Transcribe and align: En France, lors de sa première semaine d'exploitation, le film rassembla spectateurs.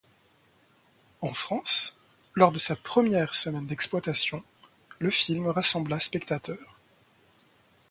En 1.21 1.31
France, 1.31 1.95
lors 2.33 2.51
de 2.51 2.57
sa 2.57 2.75
première 2.75 3.35
semaine 3.35 3.67
d'exploitation, 3.67 4.41
le 4.97 5.11
film 5.11 5.45
rassembla 5.45 5.99
spectateurs. 5.99 6.79